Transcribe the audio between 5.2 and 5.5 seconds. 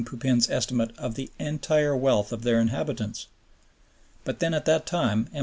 M.